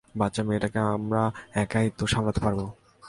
বাচ্চা 0.15 0.41
মেয়েটাকে 0.43 0.79
আমরা 0.95 1.21
একাই 1.53 1.87
তো 1.97 2.03
সামলাতে 2.07 2.39
পারবো! 2.39 2.65